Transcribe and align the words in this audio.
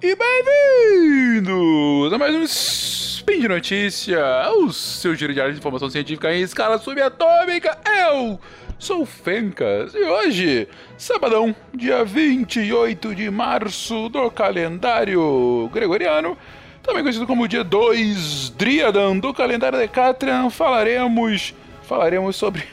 e 0.00 0.16
bem-vindos 0.16 2.10
a 2.10 2.16
mais 2.16 2.34
um 2.34 2.42
Spin 2.44 3.40
de 3.40 3.48
Notícia, 3.48 4.18
o 4.56 4.72
seu 4.72 5.14
giro 5.14 5.34
diário 5.34 5.52
de 5.52 5.58
informação 5.58 5.90
científica 5.90 6.34
em 6.34 6.40
escala 6.40 6.78
subatômica. 6.78 7.76
Eu 7.84 8.40
sou 8.78 9.02
o 9.02 9.06
Fencas 9.06 9.94
e 9.94 9.98
hoje, 9.98 10.66
sabadão, 10.96 11.54
dia 11.74 12.02
28 12.06 13.14
de 13.14 13.28
março 13.28 14.08
do 14.08 14.30
calendário 14.30 15.68
gregoriano, 15.74 16.38
também 16.82 17.02
conhecido 17.02 17.26
como 17.26 17.46
dia 17.46 17.62
2 17.62 18.54
Driadan 18.56 19.18
do 19.18 19.34
calendário 19.34 19.78
Decatrian, 19.78 20.48
falaremos, 20.48 21.52
falaremos 21.82 22.34
sobre 22.34 22.64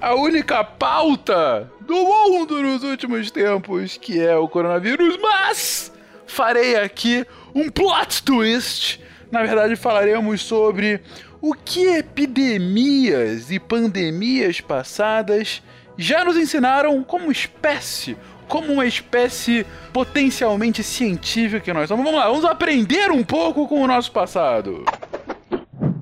a 0.00 0.14
única 0.14 0.64
pauta 0.64 1.70
do 1.80 1.96
mundo 1.96 2.62
nos 2.62 2.82
últimos 2.82 3.30
tempos, 3.30 3.98
que 3.98 4.18
é 4.18 4.34
o 4.36 4.48
coronavírus, 4.48 5.18
mas 5.20 5.92
farei 6.26 6.76
aqui 6.76 7.26
um 7.54 7.68
plot 7.70 8.22
twist. 8.22 9.00
Na 9.30 9.42
verdade, 9.42 9.76
falaremos 9.76 10.42
sobre 10.42 11.00
o 11.40 11.54
que 11.54 11.86
epidemias 11.96 13.50
e 13.50 13.58
pandemias 13.58 14.60
passadas 14.60 15.62
já 15.96 16.24
nos 16.24 16.36
ensinaram 16.36 17.02
como 17.02 17.32
espécie, 17.32 18.16
como 18.48 18.72
uma 18.72 18.86
espécie 18.86 19.66
potencialmente 19.92 20.82
científica 20.82 21.60
que 21.60 21.72
nós 21.72 21.88
somos. 21.88 22.04
Vamos 22.04 22.20
lá, 22.20 22.28
vamos 22.28 22.44
aprender 22.44 23.10
um 23.10 23.24
pouco 23.24 23.66
com 23.66 23.82
o 23.82 23.86
nosso 23.86 24.12
passado. 24.12 24.84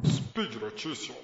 Speed 0.04 0.54
Notícias. 0.56 1.14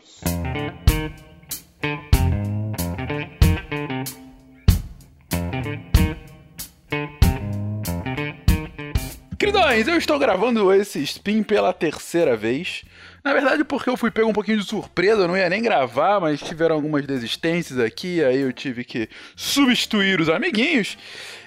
Queridões, 9.51 9.88
eu 9.88 9.96
estou 9.96 10.16
gravando 10.16 10.73
esse 10.73 11.02
spin 11.02 11.43
pela 11.43 11.73
terceira 11.73 12.37
vez. 12.37 12.84
Na 13.24 13.32
verdade, 13.32 13.65
porque 13.65 13.90
eu 13.90 13.96
fui 13.96 14.09
pego 14.09 14.29
um 14.29 14.32
pouquinho 14.32 14.59
de 14.59 14.65
surpresa, 14.65 15.23
eu 15.23 15.26
não 15.26 15.37
ia 15.37 15.48
nem 15.48 15.60
gravar, 15.60 16.20
mas 16.20 16.40
tiveram 16.40 16.76
algumas 16.76 17.04
desistências 17.04 17.76
aqui, 17.80 18.23
aí 18.23 18.43
eu 18.43 18.52
tive 18.52 18.84
que 18.84 19.09
substituir 19.34 20.21
os 20.21 20.28
amiguinhos. 20.28 20.96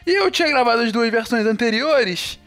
E 0.05 0.11
eu 0.11 0.29
tinha 0.29 0.49
gravado 0.49 0.81
as 0.81 0.91
duas 0.91 1.09
versões 1.09 1.45
anteriores. 1.45 2.37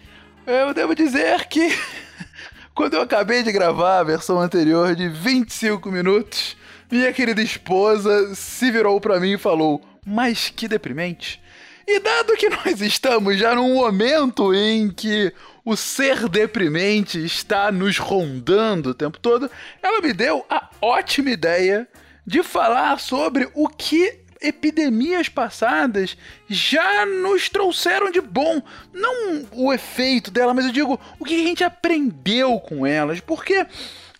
Eu 0.46 0.74
devo 0.74 0.94
dizer 0.94 1.46
que 1.46 1.74
quando 2.76 2.92
eu 2.92 3.00
acabei 3.00 3.42
de 3.42 3.50
gravar 3.50 4.00
a 4.00 4.04
versão 4.04 4.38
anterior 4.38 4.94
de 4.94 5.08
25 5.08 5.90
minutos, 5.90 6.54
minha 6.92 7.10
querida 7.14 7.40
esposa 7.40 8.34
se 8.34 8.70
virou 8.70 9.00
para 9.00 9.18
mim 9.18 9.32
e 9.32 9.38
falou: 9.38 9.82
Mas 10.04 10.50
que 10.50 10.68
deprimente. 10.68 11.40
E 11.88 12.00
dado 12.00 12.36
que 12.36 12.48
nós 12.48 12.80
estamos 12.80 13.38
já 13.38 13.54
num 13.54 13.74
momento 13.74 14.52
em 14.52 14.90
que 14.90 15.32
o 15.64 15.76
ser 15.76 16.28
deprimente 16.28 17.24
está 17.24 17.70
nos 17.70 17.98
rondando 17.98 18.90
o 18.90 18.94
tempo 18.94 19.20
todo, 19.20 19.48
ela 19.80 20.00
me 20.00 20.12
deu 20.12 20.44
a 20.50 20.68
ótima 20.82 21.30
ideia 21.30 21.86
de 22.26 22.42
falar 22.42 22.98
sobre 22.98 23.48
o 23.54 23.68
que 23.68 24.18
epidemias 24.40 25.28
passadas 25.28 26.16
já 26.48 27.06
nos 27.06 27.48
trouxeram 27.48 28.10
de 28.10 28.20
bom. 28.20 28.60
Não 28.92 29.46
o 29.52 29.72
efeito 29.72 30.30
dela, 30.30 30.52
mas 30.52 30.66
eu 30.66 30.72
digo 30.72 31.00
o 31.20 31.24
que 31.24 31.34
a 31.34 31.46
gente 31.46 31.62
aprendeu 31.62 32.58
com 32.58 32.84
elas. 32.84 33.20
Porque 33.20 33.64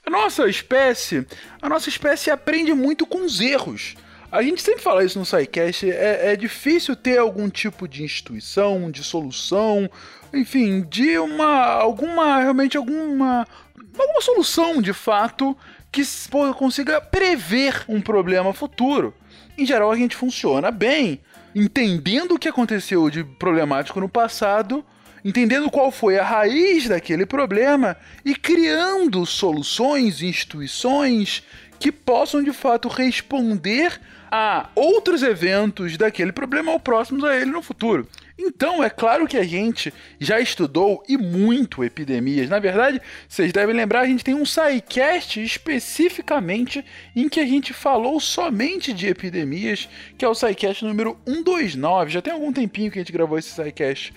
a 0.04 0.10
nossa 0.10 0.48
espécie, 0.48 1.26
a 1.60 1.68
nossa 1.68 1.88
espécie 1.88 2.30
aprende 2.30 2.72
muito 2.72 3.04
com 3.04 3.24
os 3.24 3.40
erros. 3.40 3.96
A 4.30 4.42
gente 4.42 4.60
sempre 4.60 4.82
fala 4.82 5.04
isso 5.04 5.18
no 5.18 5.24
SciCast, 5.24 5.90
é, 5.90 6.32
é 6.32 6.36
difícil 6.36 6.96
ter 6.96 7.18
algum 7.18 7.48
tipo 7.48 7.86
de 7.86 8.02
instituição, 8.02 8.90
de 8.90 9.04
solução, 9.04 9.88
enfim, 10.32 10.82
de 10.82 11.18
uma. 11.18 11.62
alguma. 11.64 12.40
realmente 12.40 12.76
alguma. 12.76 13.46
alguma 13.98 14.20
solução 14.20 14.82
de 14.82 14.92
fato 14.92 15.56
que 15.92 16.02
consiga 16.58 17.00
prever 17.00 17.84
um 17.88 18.00
problema 18.00 18.52
futuro. 18.52 19.14
Em 19.56 19.64
geral, 19.64 19.90
a 19.90 19.96
gente 19.96 20.14
funciona 20.14 20.70
bem, 20.70 21.20
entendendo 21.54 22.32
o 22.34 22.38
que 22.38 22.48
aconteceu 22.48 23.08
de 23.08 23.24
problemático 23.24 23.98
no 24.00 24.08
passado, 24.08 24.84
entendendo 25.24 25.70
qual 25.70 25.90
foi 25.90 26.18
a 26.18 26.24
raiz 26.24 26.88
daquele 26.88 27.24
problema 27.24 27.96
e 28.24 28.34
criando 28.34 29.24
soluções, 29.24 30.20
instituições 30.20 31.42
que 31.78 31.90
possam 31.90 32.42
de 32.42 32.52
fato 32.52 32.88
responder 32.88 33.98
a 34.38 34.68
outros 34.74 35.22
eventos 35.22 35.96
daquele 35.96 36.30
problema 36.30 36.70
ou 36.70 36.78
próximos 36.78 37.24
a 37.24 37.34
ele 37.34 37.50
no 37.50 37.62
futuro. 37.62 38.06
Então, 38.38 38.84
é 38.84 38.90
claro 38.90 39.26
que 39.26 39.38
a 39.38 39.42
gente 39.42 39.94
já 40.20 40.38
estudou 40.38 41.02
e 41.08 41.16
muito 41.16 41.82
epidemias. 41.82 42.50
Na 42.50 42.58
verdade, 42.58 43.00
vocês 43.26 43.50
devem 43.50 43.74
lembrar, 43.74 44.00
a 44.00 44.06
gente 44.06 44.22
tem 44.22 44.34
um 44.34 44.44
SciCast 44.44 45.42
especificamente 45.42 46.84
em 47.14 47.30
que 47.30 47.40
a 47.40 47.46
gente 47.46 47.72
falou 47.72 48.20
somente 48.20 48.92
de 48.92 49.06
epidemias, 49.06 49.88
que 50.18 50.24
é 50.24 50.28
o 50.28 50.34
SciCast 50.34 50.84
número 50.84 51.16
129. 51.26 52.10
Já 52.10 52.20
tem 52.20 52.34
algum 52.34 52.52
tempinho 52.52 52.90
que 52.90 52.98
a 52.98 53.02
gente 53.02 53.12
gravou 53.12 53.38
esse 53.38 53.48
SciCast. 53.52 54.12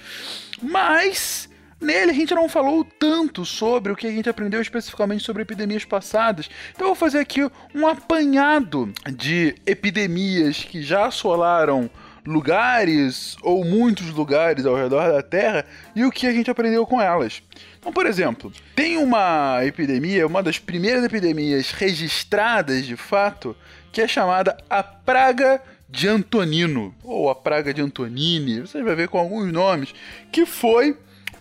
Mas 0.62 1.49
Nele 1.82 2.12
a 2.12 2.14
gente 2.14 2.36
não 2.36 2.50
falou 2.50 2.84
tanto 2.84 3.46
sobre 3.46 3.92
o 3.92 3.96
que 3.96 4.06
a 4.06 4.12
gente 4.12 4.30
aprendeu 4.30 4.62
especificamente 4.62 5.24
sobre 5.24 5.44
epidemias 5.44 5.86
passadas. 5.86 6.50
Então 6.72 6.88
eu 6.88 6.90
vou 6.90 6.96
fazer 6.96 7.20
aqui 7.20 7.42
um 7.74 7.88
apanhado 7.88 8.92
de 9.16 9.56
epidemias 9.66 10.64
que 10.64 10.82
já 10.82 11.06
assolaram 11.06 11.90
lugares 12.26 13.38
ou 13.42 13.64
muitos 13.64 14.10
lugares 14.12 14.66
ao 14.66 14.76
redor 14.76 15.12
da 15.12 15.24
Terra 15.24 15.66
e 15.96 16.04
o 16.04 16.12
que 16.12 16.28
a 16.28 16.32
gente 16.32 16.52
aprendeu 16.52 16.86
com 16.86 17.02
elas. 17.02 17.42
Então, 17.80 17.94
por 17.94 18.06
exemplo, 18.06 18.52
tem 18.76 18.98
uma 18.98 19.60
epidemia, 19.64 20.28
uma 20.28 20.44
das 20.44 20.60
primeiras 20.60 21.04
epidemias 21.04 21.72
registradas 21.72 22.86
de 22.86 22.98
fato, 22.98 23.56
que 23.92 24.02
é 24.02 24.08
chamada 24.08 24.58
a 24.70 24.84
Praga 24.84 25.62
de 25.90 26.08
Antonino, 26.08 26.94
ou 27.04 27.30
a 27.30 27.36
Praga 27.36 27.74
de 27.74 27.82
Antonini, 27.82 28.62
você 28.62 28.84
vai 28.84 28.96
ver 28.96 29.08
com 29.08 29.18
alguns 29.18 29.52
nomes, 29.52 29.94
que 30.32 30.46
foi 30.46 30.96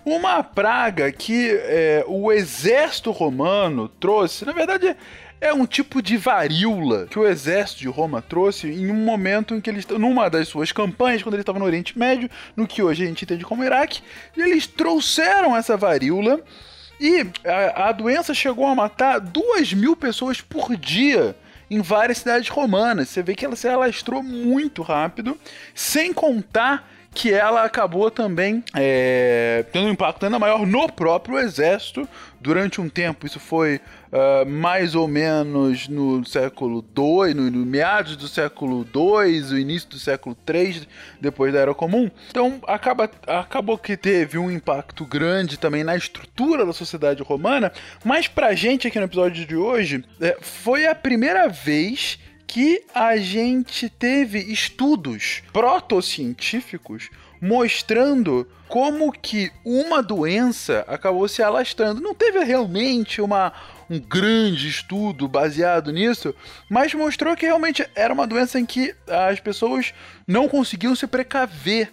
uma 0.04 0.42
praga 0.42 1.10
que 1.12 1.50
é, 1.50 2.04
o 2.06 2.32
exército 2.32 3.10
romano 3.10 3.88
trouxe, 3.88 4.44
na 4.44 4.52
verdade, 4.52 4.96
é 5.40 5.52
um 5.52 5.66
tipo 5.66 6.02
de 6.02 6.16
varíola 6.16 7.06
que 7.08 7.18
o 7.18 7.26
exército 7.26 7.80
de 7.80 7.88
Roma 7.88 8.20
trouxe 8.20 8.68
em 8.68 8.90
um 8.90 9.04
momento 9.04 9.54
em 9.54 9.60
que 9.60 9.70
eles, 9.70 9.86
numa 9.86 10.28
das 10.28 10.48
suas 10.48 10.72
campanhas, 10.72 11.22
quando 11.22 11.34
ele 11.34 11.42
estava 11.42 11.58
no 11.58 11.64
Oriente 11.64 11.98
Médio, 11.98 12.28
no 12.56 12.66
que 12.66 12.82
hoje 12.82 13.04
a 13.04 13.06
gente 13.06 13.24
entende 13.24 13.44
como 13.44 13.62
Iraque, 13.62 14.02
eles 14.36 14.66
trouxeram 14.66 15.56
essa 15.56 15.76
varíola 15.76 16.40
e 17.00 17.24
a, 17.44 17.88
a 17.88 17.92
doença 17.92 18.34
chegou 18.34 18.66
a 18.66 18.74
matar 18.74 19.20
duas 19.20 19.72
mil 19.72 19.94
pessoas 19.94 20.40
por 20.40 20.76
dia 20.76 21.36
em 21.70 21.80
várias 21.80 22.18
cidades 22.18 22.48
romanas. 22.48 23.08
Você 23.08 23.22
vê 23.22 23.34
que 23.34 23.44
ela 23.44 23.54
se 23.54 23.68
alastrou 23.68 24.22
muito 24.22 24.82
rápido, 24.82 25.38
sem 25.74 26.12
contar 26.12 26.90
que 27.18 27.34
ela 27.34 27.64
acabou 27.64 28.12
também 28.12 28.62
é, 28.76 29.64
tendo 29.72 29.88
um 29.88 29.90
impacto 29.90 30.24
ainda 30.24 30.38
maior 30.38 30.64
no 30.64 30.88
próprio 30.88 31.36
exército 31.36 32.08
durante 32.40 32.80
um 32.80 32.88
tempo. 32.88 33.26
Isso 33.26 33.40
foi 33.40 33.80
uh, 34.12 34.48
mais 34.48 34.94
ou 34.94 35.08
menos 35.08 35.88
no 35.88 36.24
século 36.24 36.84
II, 36.96 37.34
no, 37.34 37.50
no, 37.50 37.66
meados 37.66 38.14
do 38.14 38.28
século 38.28 38.86
II, 38.94 39.52
o 39.52 39.58
início 39.58 39.88
do 39.88 39.98
século 39.98 40.36
III, 40.48 40.86
depois 41.20 41.52
da 41.52 41.58
Era 41.58 41.74
Comum. 41.74 42.08
Então 42.30 42.60
acaba, 42.68 43.10
acabou 43.26 43.76
que 43.76 43.96
teve 43.96 44.38
um 44.38 44.48
impacto 44.48 45.04
grande 45.04 45.58
também 45.58 45.82
na 45.82 45.96
estrutura 45.96 46.64
da 46.64 46.72
sociedade 46.72 47.20
romana, 47.24 47.72
mas 48.04 48.28
pra 48.28 48.54
gente 48.54 48.86
aqui 48.86 48.96
no 49.00 49.06
episódio 49.06 49.44
de 49.44 49.56
hoje, 49.56 50.04
é, 50.20 50.36
foi 50.40 50.86
a 50.86 50.94
primeira 50.94 51.48
vez 51.48 52.16
que 52.48 52.82
a 52.94 53.18
gente 53.18 53.90
teve 53.90 54.38
estudos 54.38 55.42
protocientíficos 55.52 57.10
mostrando 57.40 58.48
como 58.66 59.12
que 59.12 59.52
uma 59.64 60.02
doença 60.02 60.84
acabou 60.88 61.28
se 61.28 61.42
alastrando. 61.42 62.00
Não 62.00 62.14
teve 62.14 62.42
realmente 62.42 63.20
uma, 63.20 63.52
um 63.88 64.00
grande 64.00 64.66
estudo 64.66 65.28
baseado 65.28 65.92
nisso, 65.92 66.34
mas 66.68 66.92
mostrou 66.94 67.36
que 67.36 67.46
realmente 67.46 67.86
era 67.94 68.12
uma 68.12 68.26
doença 68.26 68.58
em 68.58 68.66
que 68.66 68.94
as 69.06 69.38
pessoas 69.40 69.92
não 70.26 70.48
conseguiam 70.48 70.96
se 70.96 71.06
precaver. 71.06 71.92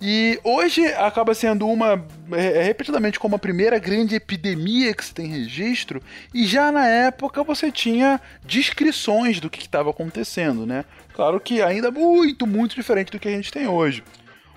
E 0.00 0.40
hoje 0.42 0.86
acaba 0.94 1.34
sendo 1.34 1.68
uma, 1.68 2.02
é, 2.32 2.62
repetidamente, 2.62 3.20
como 3.20 3.36
a 3.36 3.38
primeira 3.38 3.78
grande 3.78 4.14
epidemia 4.14 4.94
que 4.94 5.04
se 5.04 5.12
tem 5.12 5.26
registro, 5.26 6.02
e 6.32 6.46
já 6.46 6.72
na 6.72 6.86
época 6.86 7.44
você 7.44 7.70
tinha 7.70 8.18
descrições 8.42 9.40
do 9.40 9.50
que 9.50 9.60
estava 9.60 9.90
acontecendo, 9.90 10.64
né? 10.64 10.86
Claro 11.12 11.38
que 11.38 11.60
ainda 11.60 11.90
muito, 11.90 12.46
muito 12.46 12.74
diferente 12.74 13.12
do 13.12 13.18
que 13.18 13.28
a 13.28 13.32
gente 13.32 13.52
tem 13.52 13.68
hoje. 13.68 14.02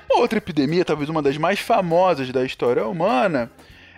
Outra 0.10 0.38
epidemia, 0.38 0.86
talvez 0.86 1.10
uma 1.10 1.22
das 1.22 1.38
mais 1.38 1.60
famosas 1.60 2.32
da 2.32 2.46
história 2.46 2.88
humana, 2.88 3.52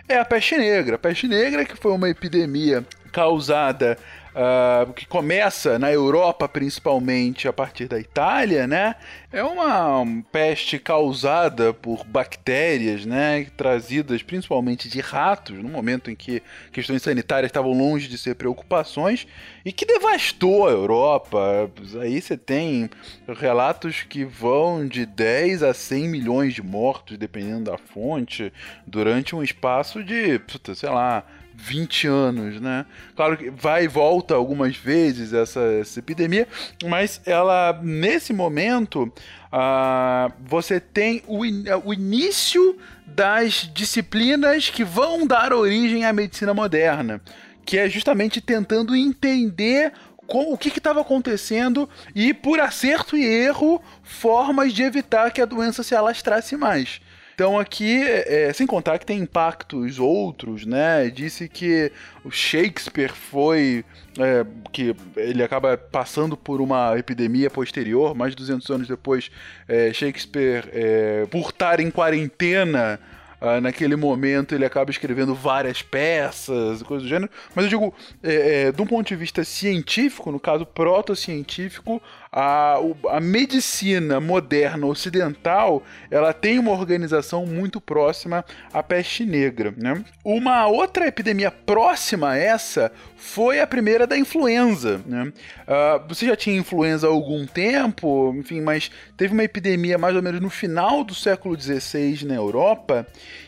é 0.08 0.18
a 0.18 0.24
peste 0.24 0.56
negra. 0.56 0.96
A 0.96 0.98
peste 0.98 1.28
negra, 1.28 1.64
que 1.64 1.76
foi 1.76 1.92
uma 1.92 2.08
epidemia 2.08 2.84
causada 3.12 3.96
uh, 4.36 4.92
que 4.92 5.06
começa 5.06 5.78
na 5.78 5.90
Europa 5.90 6.46
principalmente 6.46 7.48
a 7.48 7.52
partir 7.52 7.86
da 7.88 7.98
Itália, 7.98 8.66
né? 8.66 8.94
É 9.32 9.42
uma 9.42 10.04
peste 10.30 10.78
causada 10.78 11.72
por 11.72 12.04
bactérias, 12.04 13.06
né? 13.06 13.46
Trazidas 13.56 14.22
principalmente 14.22 14.88
de 14.88 15.00
ratos, 15.00 15.56
no 15.56 15.68
momento 15.68 16.10
em 16.10 16.14
que 16.14 16.42
questões 16.70 17.02
sanitárias 17.02 17.48
estavam 17.48 17.72
longe 17.72 18.08
de 18.08 18.18
ser 18.18 18.34
preocupações 18.34 19.26
e 19.64 19.72
que 19.72 19.86
devastou 19.86 20.68
a 20.68 20.70
Europa. 20.70 21.70
Aí 22.00 22.20
você 22.20 22.36
tem 22.36 22.90
relatos 23.38 24.02
que 24.02 24.24
vão 24.24 24.86
de 24.86 25.06
10 25.06 25.62
a 25.62 25.74
100 25.74 26.08
milhões 26.08 26.54
de 26.54 26.62
mortos, 26.62 27.16
dependendo 27.16 27.70
da 27.70 27.78
fonte, 27.78 28.52
durante 28.86 29.34
um 29.34 29.42
espaço 29.42 30.04
de, 30.04 30.40
sei 30.74 30.90
lá, 30.90 31.24
20 31.56 32.06
anos, 32.06 32.60
né? 32.60 32.84
Claro 33.14 33.36
que 33.36 33.50
vai 33.50 33.84
e 33.84 33.88
volta 33.88 34.34
algumas 34.34 34.76
vezes 34.76 35.32
essa, 35.32 35.60
essa 35.60 35.98
epidemia, 35.98 36.46
mas 36.84 37.20
ela, 37.24 37.78
nesse 37.82 38.32
momento, 38.32 39.04
uh, 39.04 40.32
você 40.44 40.78
tem 40.78 41.22
o, 41.26 41.44
in, 41.44 41.64
o 41.84 41.94
início 41.94 42.76
das 43.06 43.70
disciplinas 43.72 44.68
que 44.68 44.84
vão 44.84 45.26
dar 45.26 45.52
origem 45.52 46.04
à 46.04 46.12
medicina 46.12 46.52
moderna, 46.52 47.20
que 47.64 47.78
é 47.78 47.88
justamente 47.88 48.40
tentando 48.40 48.94
entender 48.94 49.92
com, 50.26 50.52
o 50.52 50.58
que 50.58 50.68
estava 50.68 51.00
acontecendo 51.00 51.88
e, 52.14 52.34
por 52.34 52.60
acerto 52.60 53.16
e 53.16 53.24
erro, 53.24 53.80
formas 54.02 54.72
de 54.72 54.82
evitar 54.82 55.30
que 55.30 55.40
a 55.40 55.46
doença 55.46 55.82
se 55.82 55.94
alastrasse 55.94 56.56
mais. 56.56 57.00
Então 57.36 57.58
aqui, 57.58 58.02
é, 58.02 58.50
sem 58.54 58.66
contar 58.66 58.98
que 58.98 59.04
tem 59.04 59.18
impactos 59.18 59.98
outros, 59.98 60.64
né? 60.64 61.10
Disse 61.10 61.50
que 61.50 61.92
o 62.24 62.30
Shakespeare 62.30 63.12
foi. 63.12 63.84
É, 64.18 64.46
que 64.72 64.96
ele 65.14 65.42
acaba 65.42 65.76
passando 65.76 66.34
por 66.34 66.62
uma 66.62 66.98
epidemia 66.98 67.50
posterior, 67.50 68.14
mais 68.14 68.30
de 68.30 68.38
200 68.38 68.70
anos 68.70 68.88
depois. 68.88 69.30
É, 69.68 69.92
Shakespeare, 69.92 70.64
é, 70.72 71.26
por 71.30 71.50
estar 71.50 71.78
em 71.78 71.90
quarentena 71.90 72.98
Uh, 73.38 73.60
naquele 73.60 73.96
momento 73.96 74.54
ele 74.54 74.64
acaba 74.64 74.90
escrevendo 74.90 75.34
várias 75.34 75.82
peças, 75.82 76.82
coisas 76.82 77.02
do 77.02 77.08
gênero. 77.08 77.30
Mas 77.54 77.66
eu 77.66 77.68
digo, 77.68 77.94
é, 78.22 78.68
é, 78.68 78.72
de 78.72 78.80
um 78.80 78.86
ponto 78.86 79.06
de 79.06 79.14
vista 79.14 79.44
científico, 79.44 80.32
no 80.32 80.40
caso 80.40 80.64
protocientífico, 80.64 82.02
a, 82.38 82.76
a 83.08 83.18
medicina 83.18 84.20
moderna 84.20 84.86
ocidental 84.86 85.82
ela 86.10 86.34
tem 86.34 86.58
uma 86.58 86.70
organização 86.70 87.46
muito 87.46 87.80
próxima 87.80 88.44
à 88.74 88.82
peste 88.82 89.24
negra. 89.24 89.72
Né? 89.74 90.04
Uma 90.22 90.66
outra 90.66 91.06
epidemia 91.06 91.50
próxima 91.50 92.32
a 92.32 92.36
essa 92.36 92.92
foi 93.16 93.58
a 93.58 93.66
primeira 93.66 94.06
da 94.06 94.18
influenza. 94.18 95.00
Né? 95.06 95.32
Uh, 95.66 96.06
você 96.06 96.26
já 96.26 96.36
tinha 96.36 96.58
influenza 96.58 97.06
há 97.06 97.10
algum 97.10 97.46
tempo, 97.46 98.34
enfim, 98.36 98.60
mas 98.60 98.90
teve 99.16 99.32
uma 99.32 99.44
epidemia 99.44 99.96
mais 99.96 100.14
ou 100.14 100.22
menos 100.22 100.42
no 100.42 100.50
final 100.50 101.02
do 101.02 101.14
século 101.14 101.58
XVI 101.58 102.26
na 102.26 102.34
Europa 102.34 103.06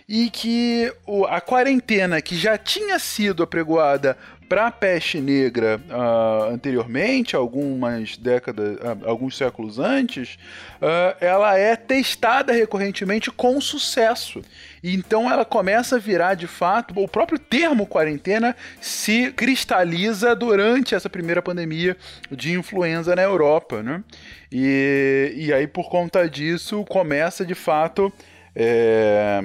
e 0.09 0.31
que 0.31 0.91
a 1.29 1.43
quarentena 1.43 2.23
que 2.23 2.35
já 2.35 2.57
tinha 2.57 2.99
sido 2.99 3.43
apregoada 3.43 4.17
para 4.49 4.69
a 4.69 4.71
peste 4.71 5.21
negra 5.21 5.81
uh, 5.91 6.53
anteriormente, 6.53 7.37
algumas 7.37 8.17
décadas, 8.17 8.77
uh, 8.77 9.09
alguns 9.09 9.37
séculos 9.37 9.79
antes, 9.79 10.39
uh, 10.81 11.17
ela 11.21 11.59
é 11.59 11.77
testada 11.77 12.53
recorrentemente 12.53 13.31
com 13.31 13.61
sucesso. 13.61 14.43
Então 14.83 15.31
ela 15.31 15.45
começa 15.45 15.97
a 15.97 15.99
virar 15.99 16.35
de 16.35 16.47
fato, 16.47 16.99
o 16.99 17.09
próprio 17.09 17.39
termo 17.39 17.87
quarentena 17.87 18.57
se 18.81 19.33
cristaliza 19.33 20.35
durante 20.35 20.95
essa 20.95 21.11
primeira 21.11 21.43
pandemia 21.43 21.97
de 22.31 22.53
influenza 22.53 23.15
na 23.15 23.23
Europa, 23.23 23.83
né? 23.83 24.03
E, 24.51 25.35
e 25.37 25.53
aí 25.53 25.67
por 25.67 25.91
conta 25.91 26.29
disso 26.29 26.85
começa 26.89 27.45
de 27.45 27.55
fato 27.55 28.11
é, 28.57 29.41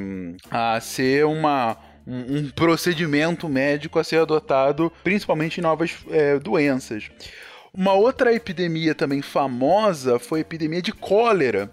a 0.49 0.79
ser 0.79 1.25
uma 1.25 1.77
um, 2.05 2.37
um, 2.37 2.49
procedimento 2.49 3.47
médico 3.47 3.99
a 3.99 4.03
ser 4.03 4.21
adotado, 4.21 4.91
principalmente 5.03 5.59
em 5.59 5.61
novas 5.61 5.95
é, 6.09 6.39
doenças. 6.39 7.09
Uma 7.73 7.93
outra 7.93 8.33
epidemia 8.33 8.93
também 8.93 9.21
famosa 9.21 10.19
foi 10.19 10.39
a 10.39 10.41
epidemia 10.41 10.81
de 10.81 10.91
cólera. 10.91 11.71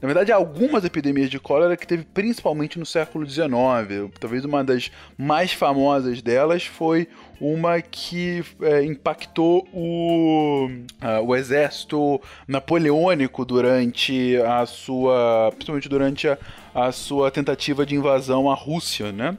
Na 0.00 0.06
verdade, 0.06 0.30
algumas 0.30 0.84
epidemias 0.84 1.28
de 1.28 1.40
cólera 1.40 1.76
que 1.76 1.86
teve 1.86 2.04
principalmente 2.04 2.78
no 2.78 2.86
século 2.86 3.28
XIX. 3.28 4.12
Talvez 4.20 4.44
uma 4.44 4.62
das 4.62 4.90
mais 5.16 5.52
famosas 5.52 6.22
delas 6.22 6.64
foi 6.64 7.08
uma 7.40 7.80
que 7.80 8.44
é, 8.62 8.84
impactou 8.84 9.66
o, 9.72 10.68
uh, 11.02 11.24
o 11.24 11.36
exército 11.36 12.20
napoleônico 12.46 13.44
durante 13.44 14.36
a 14.38 14.66
sua. 14.66 15.50
principalmente 15.52 15.88
durante 15.88 16.28
a, 16.28 16.38
a 16.74 16.92
sua 16.92 17.30
tentativa 17.30 17.86
de 17.86 17.94
invasão 17.94 18.50
à 18.50 18.54
Rússia, 18.54 19.12
né? 19.12 19.36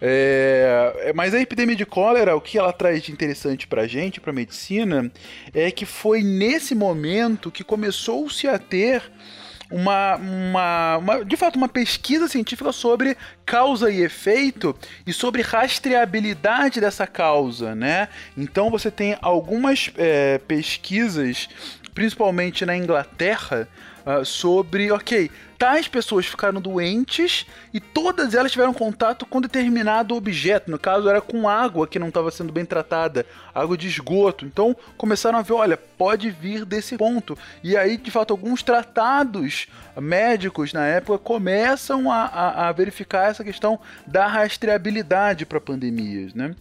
É, 0.00 0.92
é, 1.06 1.12
mas 1.12 1.34
a 1.34 1.40
epidemia 1.40 1.74
de 1.74 1.86
cólera, 1.86 2.36
o 2.36 2.40
que 2.40 2.58
ela 2.58 2.72
traz 2.72 3.02
de 3.02 3.12
interessante 3.12 3.66
pra 3.66 3.86
gente, 3.86 4.20
pra 4.20 4.32
medicina, 4.32 5.10
é 5.54 5.70
que 5.70 5.86
foi 5.86 6.22
nesse 6.22 6.74
momento 6.74 7.50
que 7.50 7.64
começou-se 7.64 8.46
a 8.46 8.58
ter 8.58 9.02
uma, 9.70 10.16
uma, 10.16 10.96
uma, 10.98 11.24
de 11.24 11.36
fato, 11.36 11.56
uma 11.56 11.68
pesquisa 11.68 12.28
científica 12.28 12.72
sobre 12.72 13.16
causa 13.44 13.90
e 13.90 14.02
efeito 14.02 14.76
e 15.06 15.12
sobre 15.12 15.42
rastreabilidade 15.42 16.80
dessa 16.80 17.06
causa, 17.06 17.74
né? 17.74 18.08
Então 18.36 18.70
você 18.70 18.90
tem 18.90 19.16
algumas 19.20 19.90
é, 19.96 20.38
pesquisas, 20.38 21.48
principalmente 21.94 22.64
na 22.64 22.76
Inglaterra, 22.76 23.68
uh, 24.06 24.24
sobre, 24.24 24.90
ok, 24.90 25.30
tais 25.58 25.88
pessoas 25.88 26.26
ficaram 26.26 26.60
doentes 26.60 27.46
e 27.74 27.80
todas 27.80 28.34
elas 28.34 28.52
tiveram 28.52 28.72
contato 28.72 29.26
com 29.26 29.40
determinado 29.40 30.14
objeto. 30.14 30.70
No 30.70 30.78
caso, 30.78 31.08
era 31.08 31.20
com 31.20 31.48
água 31.48 31.86
que 31.86 31.98
não 31.98 32.08
estava 32.08 32.30
sendo 32.30 32.52
bem 32.52 32.64
tratada, 32.64 33.26
água 33.54 33.76
de 33.76 33.88
esgoto. 33.88 34.44
Então 34.44 34.76
começaram 34.96 35.38
a 35.38 35.42
ver: 35.42 35.54
olha, 35.54 35.76
pode 35.76 36.30
vir 36.30 36.64
desse 36.64 36.96
ponto. 36.96 37.36
E 37.62 37.76
aí, 37.76 37.96
de 37.96 38.10
fato, 38.10 38.30
alguns 38.30 38.62
tratados 38.62 39.66
médicos 40.00 40.72
na 40.72 40.86
época 40.86 41.18
começam 41.18 42.10
a, 42.10 42.24
a, 42.26 42.68
a 42.68 42.72
verificar 42.72 43.30
essa 43.30 43.42
questão 43.42 43.80
da 44.06 44.26
rastreabilidade 44.26 45.44
para 45.44 45.60
pandemias. 45.60 46.34
Né? 46.34 46.54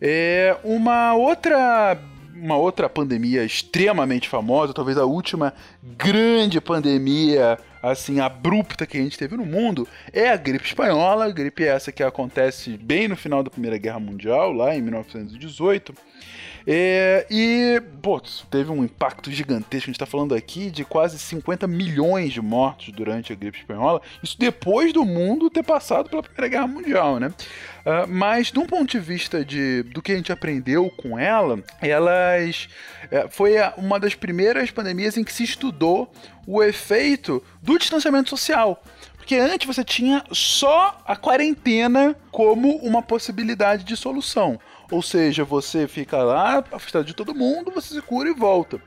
É, 0.00 0.56
uma 0.64 1.14
outra 1.14 1.98
uma 2.40 2.56
outra 2.56 2.88
pandemia 2.88 3.44
extremamente 3.44 4.28
famosa, 4.28 4.72
talvez 4.72 4.96
a 4.96 5.04
última 5.04 5.52
grande 5.82 6.60
pandemia 6.60 7.58
assim 7.82 8.20
abrupta 8.20 8.86
que 8.86 8.98
a 8.98 9.00
gente 9.00 9.18
teve 9.18 9.36
no 9.36 9.44
mundo 9.44 9.86
é 10.12 10.30
a 10.30 10.36
gripe 10.36 10.66
espanhola, 10.66 11.26
a 11.26 11.30
gripe 11.30 11.64
essa 11.64 11.92
que 11.92 12.02
acontece 12.02 12.76
bem 12.76 13.08
no 13.08 13.16
final 13.16 13.42
da 13.42 13.50
Primeira 13.50 13.78
Guerra 13.78 14.00
Mundial, 14.00 14.52
lá 14.52 14.74
em 14.74 14.82
1918. 14.82 15.94
É, 16.66 17.26
e, 17.30 17.82
pô, 18.02 18.20
teve 18.50 18.70
um 18.70 18.84
impacto 18.84 19.30
gigantesco. 19.30 19.84
A 19.84 19.90
gente 19.90 19.96
está 19.96 20.06
falando 20.06 20.34
aqui 20.34 20.70
de 20.70 20.84
quase 20.84 21.18
50 21.18 21.66
milhões 21.66 22.32
de 22.32 22.40
mortos 22.40 22.92
durante 22.92 23.32
a 23.32 23.36
gripe 23.36 23.58
espanhola. 23.58 24.00
Isso 24.22 24.36
depois 24.38 24.92
do 24.92 25.04
mundo 25.04 25.50
ter 25.50 25.62
passado 25.62 26.08
pela 26.08 26.22
Primeira 26.22 26.48
Guerra 26.48 26.66
Mundial, 26.66 27.18
né? 27.18 27.28
Uh, 27.80 28.06
mas, 28.08 28.52
de 28.52 28.58
um 28.58 28.66
ponto 28.66 28.90
de 28.90 28.98
vista 28.98 29.44
de, 29.44 29.82
do 29.84 30.02
que 30.02 30.12
a 30.12 30.16
gente 30.16 30.32
aprendeu 30.32 30.90
com 30.90 31.18
ela, 31.18 31.62
elas 31.80 32.68
é, 33.10 33.26
foi 33.28 33.54
uma 33.76 33.98
das 33.98 34.14
primeiras 34.14 34.70
pandemias 34.70 35.16
em 35.16 35.24
que 35.24 35.32
se 35.32 35.44
estudou 35.44 36.12
o 36.46 36.62
efeito 36.62 37.42
do 37.62 37.78
distanciamento 37.78 38.28
social. 38.28 38.82
Porque 39.16 39.36
antes 39.36 39.66
você 39.66 39.84
tinha 39.84 40.24
só 40.32 40.98
a 41.06 41.14
quarentena 41.14 42.16
como 42.30 42.76
uma 42.78 43.02
possibilidade 43.02 43.84
de 43.84 43.96
solução. 43.96 44.58
Ou 44.90 45.02
seja, 45.02 45.44
você 45.44 45.86
fica 45.86 46.18
lá, 46.18 46.64
afastado 46.72 47.04
de 47.04 47.14
todo 47.14 47.34
mundo, 47.34 47.70
você 47.70 47.94
se 47.94 48.02
cura 48.02 48.28
e 48.28 48.34
volta. 48.34 48.80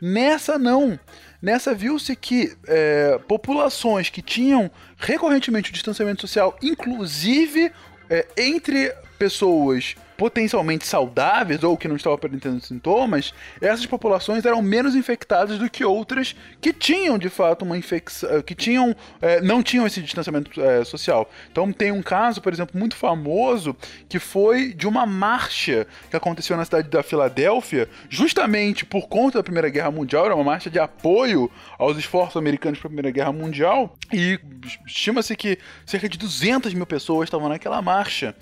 Nessa 0.00 0.58
não. 0.58 0.98
Nessa 1.40 1.74
viu-se 1.74 2.14
que 2.16 2.56
é, 2.66 3.18
populações 3.26 4.10
que 4.10 4.22
tinham 4.22 4.70
recorrentemente 4.96 5.70
o 5.70 5.72
distanciamento 5.72 6.20
social, 6.20 6.56
inclusive 6.62 7.72
é, 8.10 8.26
entre 8.36 8.92
pessoas 9.18 9.94
potencialmente 10.18 10.84
saudáveis 10.84 11.62
ou 11.62 11.76
que 11.76 11.86
não 11.86 11.94
estavam 11.94 12.16
apresentando 12.16 12.60
sintomas, 12.60 13.32
essas 13.60 13.86
populações 13.86 14.44
eram 14.44 14.60
menos 14.60 14.96
infectadas 14.96 15.58
do 15.58 15.70
que 15.70 15.84
outras 15.84 16.34
que 16.60 16.72
tinham 16.72 17.16
de 17.16 17.28
fato 17.28 17.64
uma 17.64 17.78
infecção, 17.78 18.28
eh, 18.28 18.42
que 18.42 18.52
tinham 18.52 18.96
é, 19.22 19.40
não 19.40 19.62
tinham 19.62 19.86
esse 19.86 20.02
distanciamento 20.02 20.60
é, 20.60 20.84
social. 20.84 21.30
Então 21.52 21.72
tem 21.72 21.92
um 21.92 22.02
caso, 22.02 22.42
por 22.42 22.52
exemplo, 22.52 22.76
muito 22.76 22.96
famoso 22.96 23.76
que 24.08 24.18
foi 24.18 24.74
de 24.74 24.88
uma 24.88 25.06
marcha 25.06 25.86
que 26.10 26.16
aconteceu 26.16 26.56
na 26.56 26.64
cidade 26.64 26.88
da 26.88 27.00
Filadélfia, 27.00 27.88
justamente 28.10 28.84
por 28.84 29.06
conta 29.06 29.38
da 29.38 29.44
Primeira 29.44 29.68
Guerra 29.68 29.92
Mundial, 29.92 30.24
era 30.24 30.34
uma 30.34 30.42
marcha 30.42 30.68
de 30.68 30.80
apoio 30.80 31.48
aos 31.78 31.96
esforços 31.96 32.36
americanos 32.36 32.80
para 32.80 32.88
a 32.88 32.90
Primeira 32.90 33.12
Guerra 33.12 33.32
Mundial 33.32 33.96
e 34.12 34.40
estima-se 34.84 35.36
que 35.36 35.60
cerca 35.86 36.08
de 36.08 36.18
200 36.18 36.74
mil 36.74 36.86
pessoas 36.86 37.28
estavam 37.28 37.48
naquela 37.48 37.80
marcha. 37.80 38.34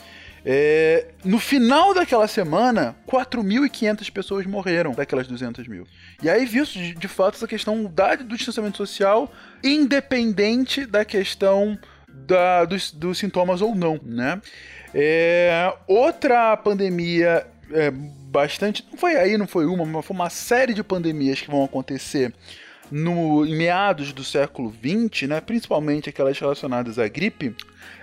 É, 0.49 1.09
no 1.25 1.41
final 1.41 1.93
daquela 1.93 2.29
semana, 2.29 2.95
4.500 3.09 4.13
pessoas 4.13 4.47
morreram 4.47 4.93
daquelas 4.93 5.27
200 5.27 5.67
mil. 5.67 5.85
E 6.23 6.31
aí 6.31 6.47
viu-se, 6.47 6.79
de, 6.79 6.95
de, 6.95 7.09
fato, 7.09 7.35
essa 7.35 7.49
questão 7.49 7.85
da, 7.85 8.15
do 8.15 8.37
distanciamento 8.37 8.77
social, 8.77 9.33
independente 9.65 10.87
da 10.87 11.05
questão 11.05 11.77
da, 12.09 12.65
dos, 12.65 12.93
dos 12.93 13.19
sintomas 13.19 13.61
ou 13.61 13.75
não, 13.75 13.99
né? 14.05 14.41
É, 14.95 15.75
outra 15.89 16.57
pandemia 16.57 17.45
é, 17.73 17.91
bastante. 17.91 18.87
Não 18.89 18.97
foi 18.97 19.17
aí, 19.17 19.37
não 19.37 19.49
foi 19.49 19.67
uma, 19.67 19.85
mas 19.85 20.07
foi 20.07 20.15
uma 20.15 20.31
série 20.31 20.75
de 20.75 20.85
pandemias 20.85 21.41
que 21.41 21.51
vão 21.51 21.65
acontecer 21.65 22.33
no, 22.89 23.45
em 23.45 23.57
meados 23.57 24.13
do 24.13 24.23
século 24.23 24.73
XX, 24.73 25.29
né, 25.29 25.41
principalmente 25.41 26.09
aquelas 26.09 26.39
relacionadas 26.39 27.01
à 27.01 27.09
gripe, 27.09 27.55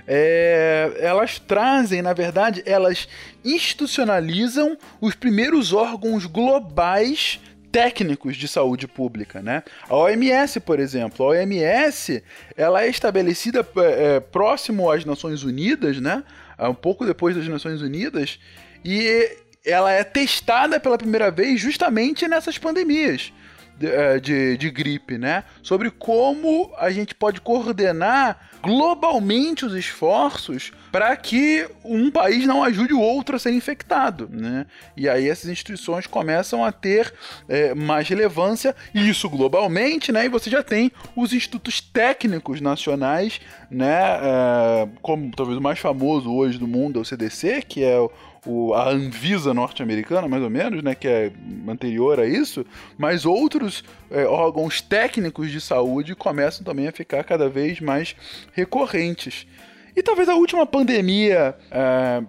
é, 0.07 0.93
elas 0.99 1.39
trazem, 1.39 2.01
na 2.01 2.13
verdade, 2.13 2.61
elas 2.65 3.07
institucionalizam 3.43 4.77
os 4.99 5.15
primeiros 5.15 5.73
órgãos 5.73 6.25
globais 6.25 7.39
técnicos 7.71 8.35
de 8.37 8.47
saúde 8.47 8.87
pública, 8.87 9.41
né? 9.41 9.63
A 9.89 9.95
OMS, 9.95 10.59
por 10.59 10.79
exemplo, 10.79 11.25
a 11.25 11.29
OMS, 11.29 12.23
ela 12.55 12.83
é 12.83 12.87
estabelecida 12.87 13.67
é, 13.77 14.15
é, 14.15 14.19
próximo 14.19 14.91
às 14.91 15.05
Nações 15.05 15.43
Unidas, 15.43 15.99
né? 15.99 16.23
Um 16.59 16.75
pouco 16.75 17.05
depois 17.05 17.35
das 17.35 17.47
Nações 17.47 17.81
Unidas, 17.81 18.39
e 18.85 19.37
ela 19.65 19.91
é 19.91 20.03
testada 20.03 20.79
pela 20.79 20.97
primeira 20.97 21.31
vez 21.31 21.59
justamente 21.59 22.27
nessas 22.27 22.57
pandemias 22.57 23.33
de, 23.77 23.87
é, 23.87 24.19
de, 24.19 24.57
de 24.57 24.69
gripe, 24.69 25.17
né? 25.17 25.43
Sobre 25.61 25.89
como 25.89 26.71
a 26.77 26.89
gente 26.91 27.15
pode 27.15 27.41
coordenar 27.41 28.49
globalmente 28.63 29.65
os 29.65 29.73
esforços 29.73 30.71
para 30.89 31.13
que 31.17 31.67
um 31.83 32.09
país 32.09 32.47
não 32.47 32.63
ajude 32.63 32.93
o 32.93 32.99
outro 32.99 33.35
a 33.35 33.39
ser 33.39 33.51
infectado, 33.51 34.29
né? 34.31 34.65
E 34.95 35.09
aí 35.09 35.27
essas 35.27 35.49
instituições 35.49 36.07
começam 36.07 36.63
a 36.63 36.71
ter 36.71 37.13
é, 37.49 37.73
mais 37.73 38.07
relevância, 38.07 38.73
e 38.93 39.09
isso 39.09 39.29
globalmente, 39.29 40.11
né? 40.11 40.25
E 40.25 40.29
você 40.29 40.49
já 40.49 40.63
tem 40.63 40.91
os 41.15 41.33
institutos 41.33 41.81
técnicos 41.81 42.61
nacionais, 42.61 43.41
né? 43.69 44.01
É, 44.01 44.87
como 45.01 45.31
talvez 45.35 45.57
o 45.57 45.61
mais 45.61 45.79
famoso 45.79 46.31
hoje 46.31 46.57
do 46.57 46.67
mundo 46.67 46.99
é 46.99 47.01
o 47.01 47.05
CDC, 47.05 47.63
que 47.67 47.83
é 47.83 47.99
o 47.99 48.09
o, 48.45 48.73
a 48.73 48.89
Anvisa 48.89 49.53
norte-americana, 49.53 50.27
mais 50.27 50.43
ou 50.43 50.49
menos, 50.49 50.83
né, 50.83 50.95
que 50.95 51.07
é 51.07 51.31
anterior 51.67 52.19
a 52.19 52.25
isso, 52.25 52.65
mas 52.97 53.25
outros 53.25 53.83
é, 54.11 54.25
órgãos 54.25 54.81
técnicos 54.81 55.51
de 55.51 55.61
saúde 55.61 56.15
começam 56.15 56.63
também 56.63 56.87
a 56.87 56.91
ficar 56.91 57.23
cada 57.23 57.49
vez 57.49 57.79
mais 57.79 58.15
recorrentes. 58.53 59.47
E 59.95 60.01
talvez 60.01 60.27
a 60.27 60.35
última 60.35 60.65
pandemia 60.65 61.55
é, 61.69 62.23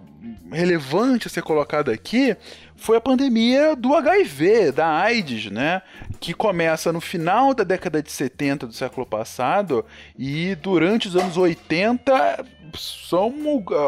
relevante 0.51 1.27
a 1.27 1.29
ser 1.29 1.41
colocada 1.41 1.91
aqui 1.91 2.35
foi 2.75 2.97
a 2.97 3.01
pandemia 3.01 3.75
do 3.75 3.95
HIV, 3.95 4.71
da 4.71 4.87
AIDS, 4.87 5.51
né? 5.51 5.81
Que 6.19 6.33
começa 6.33 6.91
no 6.91 7.01
final 7.01 7.53
da 7.53 7.63
década 7.63 8.01
de 8.01 8.11
70 8.11 8.67
do 8.67 8.73
século 8.73 9.05
passado 9.05 9.85
e 10.17 10.55
durante 10.55 11.07
os 11.07 11.15
anos 11.15 11.37
80 11.37 12.45
são 12.77 13.33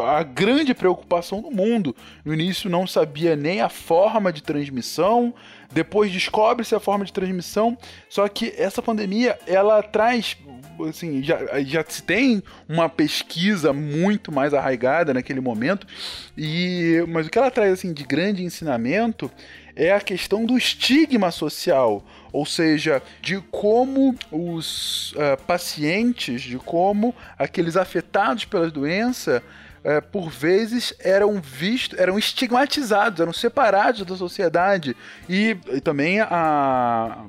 a 0.06 0.22
grande 0.22 0.74
preocupação 0.74 1.42
do 1.42 1.50
mundo. 1.50 1.94
No 2.24 2.32
início 2.32 2.70
não 2.70 2.86
sabia 2.86 3.36
nem 3.36 3.60
a 3.60 3.68
forma 3.68 4.32
de 4.32 4.42
transmissão, 4.42 5.34
depois 5.72 6.10
descobre-se 6.10 6.74
a 6.74 6.80
forma 6.80 7.04
de 7.04 7.12
transmissão, 7.12 7.76
só 8.08 8.26
que 8.28 8.54
essa 8.56 8.80
pandemia 8.80 9.38
ela 9.46 9.82
traz 9.82 10.36
assim, 10.88 11.22
já, 11.22 11.38
já 11.62 11.84
se 11.86 12.02
tem 12.02 12.42
uma 12.68 12.88
pesquisa 12.88 13.72
muito 13.72 14.30
mais 14.30 14.52
arraigada 14.54 15.14
naquele 15.14 15.40
momento, 15.40 15.86
e 16.36 17.04
mas 17.08 17.26
o 17.26 17.30
que 17.30 17.38
ela 17.38 17.50
traz 17.50 17.72
assim 17.72 17.92
de 17.92 18.04
grande 18.04 18.42
ensinamento 18.42 19.30
é 19.74 19.92
a 19.92 20.00
questão 20.00 20.44
do 20.44 20.58
estigma 20.58 21.30
social, 21.30 22.04
ou 22.32 22.44
seja, 22.44 23.00
de 23.22 23.40
como 23.50 24.14
os 24.32 25.12
uh, 25.12 25.40
pacientes, 25.46 26.42
de 26.42 26.58
como 26.58 27.14
aqueles 27.38 27.76
afetados 27.76 28.44
pela 28.44 28.68
doença 28.70 29.40
é, 29.84 30.00
por 30.00 30.28
vezes 30.28 30.92
eram 30.98 31.40
vistos, 31.40 31.98
eram 31.98 32.18
estigmatizados, 32.18 33.20
eram 33.20 33.32
separados 33.32 34.04
da 34.04 34.16
sociedade 34.16 34.96
e, 35.28 35.56
e 35.72 35.80
também 35.80 36.20
a, 36.20 37.24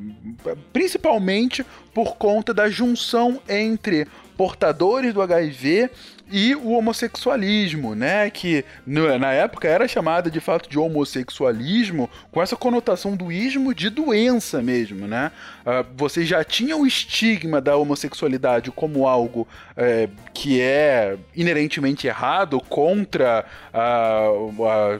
principalmente 0.74 1.66
por 1.94 2.16
conta 2.16 2.54
da 2.54 2.70
junção 2.70 3.42
entre 3.48 4.08
portadores 4.38 5.14
do 5.14 5.22
HIV 5.22 5.90
e 6.32 6.56
o 6.56 6.72
homossexualismo, 6.72 7.96
né? 7.96 8.30
Que 8.30 8.64
na 8.86 9.32
época 9.34 9.68
era 9.68 9.88
chamada 9.88 10.30
de 10.30 10.40
fato 10.40 10.70
de 10.70 10.78
homossexualismo, 10.78 12.10
com 12.32 12.42
essa 12.42 12.56
conotação 12.56 13.16
do 13.16 13.32
ismo 13.32 13.74
de 13.74 13.90
doença 13.90 14.62
mesmo, 14.62 15.08
né? 15.08 15.32
Uh, 15.62 15.86
você 15.96 16.26
já 16.26 16.44
tinha 16.44 16.76
o 16.76 16.86
estigma 16.86 17.62
da 17.62 17.76
homossexualidade 17.76 18.72
como 18.72 19.08
algo 19.08 19.48
é, 19.76 20.10
que 20.34 20.62
é 20.62 21.18
inerentemente 21.36 22.08
errado, 22.08 22.60
contra 22.60 23.46
a, 23.74 24.26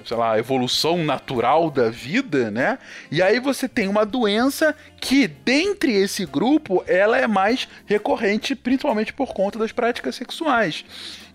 a, 0.10 0.16
lá, 0.16 0.34
a 0.34 0.40
evolução 0.40 1.04
natural 1.04 1.70
da 1.70 1.90
vida, 1.90 2.50
né? 2.50 2.80
E 3.12 3.22
aí 3.22 3.40
você 3.40 3.68
tem 3.68 3.88
uma 3.88 4.06
doença 4.06 4.76
que, 5.00 5.28
dentre 5.28 5.94
esse 5.94 6.26
grupo, 6.26 6.84
ela 6.88 7.18
é 7.18 7.28
mais 7.28 7.68
recorrente, 7.86 8.56
principalmente 8.56 9.14
por 9.14 9.34
conta 9.34 9.60
das 9.60 9.72
práticas 9.72 10.16
sexuais. 10.16 10.86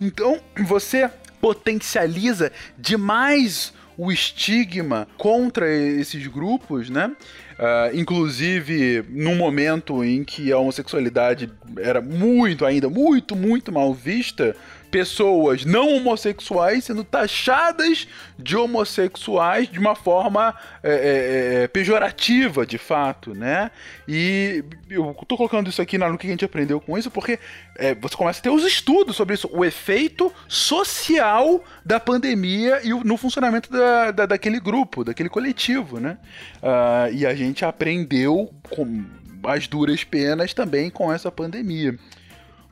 Então, 0.01 0.41
você 0.65 1.11
potencializa 1.41 2.51
demais 2.79 3.73
o 3.97 4.11
estigma 4.11 5.07
contra 5.17 5.73
esses 5.73 6.27
grupos, 6.27 6.91
né? 6.91 7.13
Uh, 7.55 7.97
inclusive, 7.97 9.05
num 9.11 9.37
momento 9.37 10.03
em 10.03 10.25
que 10.25 10.51
a 10.53 10.59
homossexualidade 10.59 11.49
era 11.79 12.01
muito, 12.01 12.67
ainda 12.67 12.89
muito, 12.89 13.37
muito 13.37 13.71
mal 13.71 13.95
vista, 13.95 14.57
pessoas 14.95 15.65
não 15.65 15.97
homossexuais 15.97 16.85
sendo 16.85 17.03
taxadas 17.03 18.07
de 18.39 18.57
homossexuais 18.57 19.69
de 19.69 19.77
uma 19.77 19.97
forma 19.97 20.55
é, 20.85 20.93
é, 20.93 21.63
é, 21.65 21.67
pejorativa, 21.67 22.65
de 22.65 22.79
fato, 22.79 23.35
né? 23.35 23.73
E 24.07 24.63
eu 24.89 25.13
tô 25.27 25.37
colocando 25.37 25.69
isso 25.69 25.83
aqui 25.83 25.99
no 25.99 26.17
que 26.17 26.29
a 26.29 26.31
gente 26.31 26.45
aprendeu 26.45 26.81
com 26.81 26.97
isso, 26.97 27.11
porque 27.11 27.41
é, 27.75 27.93
você 27.97 28.17
começa 28.17 28.39
a 28.39 28.43
ter 28.45 28.51
os 28.51 28.63
estudos 28.63 29.17
sobre 29.17 29.35
isso, 29.35 29.51
o 29.53 29.65
efeito 29.65 30.33
social 30.47 31.65
da 31.85 31.99
pandemia 31.99 32.81
e 32.85 32.91
no 32.91 33.17
funcionamento 33.17 33.73
da, 33.73 34.13
da, 34.13 34.27
daquele 34.27 34.61
grupo, 34.61 35.03
daquele 35.03 35.29
coletivo, 35.29 35.99
né? 35.99 36.19
Uh, 36.63 37.13
e 37.13 37.27
a 37.27 37.35
gente 37.35 37.65
aprendeu 37.65 38.55
com 38.71 39.05
as 39.43 39.67
duras 39.67 40.05
penas 40.05 40.55
também 40.55 40.89
com 40.89 41.13
essa 41.13 41.33
pandemia. 41.33 41.99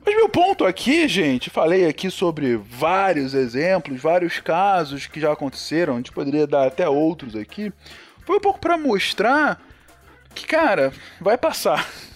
Mas 0.05 0.15
meu 0.15 0.27
ponto 0.27 0.65
aqui, 0.65 1.07
gente, 1.07 1.49
falei 1.49 1.87
aqui 1.87 2.11
sobre 2.11 2.57
vários 2.57 3.33
exemplos, 3.33 4.01
vários 4.01 4.37
casos 4.39 5.07
que 5.07 5.19
já 5.19 5.31
aconteceram, 5.31 5.93
a 5.93 5.97
gente 5.97 6.11
poderia 6.11 6.45
dar 6.45 6.67
até 6.67 6.89
outros 6.89 7.37
aqui. 7.37 7.71
Foi 8.25 8.35
um 8.35 8.41
pouco 8.41 8.59
para 8.59 8.77
mostrar 8.77 9.61
que, 10.35 10.45
cara, 10.45 10.91
vai 11.19 11.37
passar. 11.37 11.89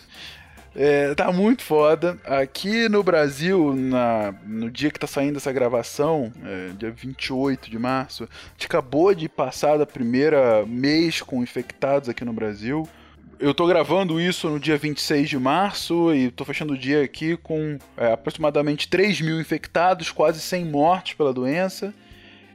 É, 0.79 1.15
tá 1.15 1.31
muito 1.31 1.63
foda. 1.63 2.19
Aqui 2.23 2.87
no 2.87 3.01
Brasil, 3.01 3.73
na, 3.75 4.31
no 4.45 4.69
dia 4.69 4.91
que 4.91 4.99
tá 4.99 5.07
saindo 5.07 5.37
essa 5.37 5.51
gravação, 5.51 6.31
é, 6.45 6.69
dia 6.77 6.91
28 6.91 7.71
de 7.71 7.79
março, 7.79 8.25
a 8.25 8.51
gente 8.51 8.67
acabou 8.67 9.11
de 9.15 9.27
passar 9.27 9.79
da 9.79 9.87
primeira 9.87 10.63
mês 10.67 11.19
com 11.19 11.41
infectados 11.41 12.09
aqui 12.09 12.23
no 12.23 12.31
Brasil 12.31 12.87
eu 13.39 13.53
tô 13.53 13.67
gravando 13.67 14.19
isso 14.19 14.49
no 14.49 14.59
dia 14.59 14.77
26 14.77 15.29
de 15.29 15.37
março 15.37 16.13
e 16.13 16.31
tô 16.31 16.43
fechando 16.43 16.73
o 16.73 16.77
dia 16.77 17.03
aqui 17.03 17.37
com 17.37 17.77
é, 17.95 18.13
aproximadamente 18.13 18.87
3 18.87 19.21
mil 19.21 19.39
infectados, 19.39 20.11
quase 20.11 20.41
100 20.41 20.65
mortes 20.65 21.13
pela 21.13 21.33
doença. 21.33 21.93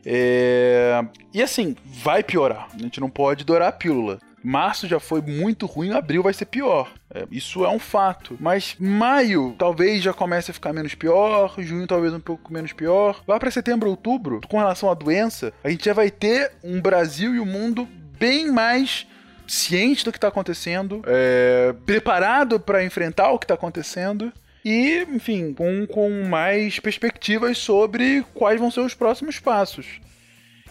É... 0.05 1.05
E 1.33 1.43
assim, 1.43 1.77
vai 1.85 2.23
piorar. 2.23 2.69
A 2.75 2.79
gente 2.79 3.01
não 3.01 3.09
pode 3.09 3.45
dourar 3.45 3.69
a 3.69 3.73
pílula. 3.73 4.19
Março 4.45 4.89
já 4.89 4.99
foi 4.99 5.23
muito 5.23 5.67
ruim, 5.67 5.93
abril 5.93 6.23
vai 6.23 6.33
ser 6.33 6.47
pior. 6.47 6.93
É, 7.15 7.25
isso 7.31 7.65
é 7.65 7.69
um 7.69 7.79
fato. 7.79 8.37
Mas 8.41 8.75
maio 8.79 9.55
talvez 9.57 10.03
já 10.03 10.13
comece 10.13 10.51
a 10.51 10.55
ficar 10.55 10.73
menos 10.73 10.97
pior, 10.97 11.55
junho 11.59 11.87
talvez 11.87 12.13
um 12.13 12.19
pouco 12.19 12.53
menos 12.53 12.73
pior. 12.73 13.23
Lá 13.29 13.39
para 13.39 13.53
setembro, 13.53 13.89
outubro, 13.89 14.41
com 14.49 14.59
relação 14.59 14.91
à 14.91 14.95
doença, 14.95 15.53
a 15.63 15.71
gente 15.71 15.85
já 15.85 15.95
vai 15.95 16.11
ter 16.11 16.53
um 16.65 16.81
Brasil 16.81 17.37
e 17.37 17.39
o 17.39 17.45
um 17.45 17.47
mundo 17.47 17.89
bem 18.19 18.51
mais 18.51 19.07
ciente 19.47 20.05
do 20.05 20.13
que 20.13 20.19
está 20.19 20.29
acontecendo, 20.29 21.03
é, 21.07 21.75
preparado 21.85 22.59
para 22.59 22.85
enfrentar 22.85 23.31
o 23.31 23.39
que 23.39 23.45
está 23.45 23.55
acontecendo 23.55 24.33
e, 24.65 25.07
enfim, 25.11 25.53
com, 25.53 25.87
com 25.87 26.25
mais 26.25 26.79
perspectivas 26.79 27.59
sobre 27.59 28.25
quais 28.35 28.61
vão 28.61 28.71
ser 28.71 28.81
os 28.81 28.95
próximos 28.95 29.39
passos. 29.39 30.01